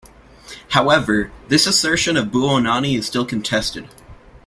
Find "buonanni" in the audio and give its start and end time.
2.31-2.97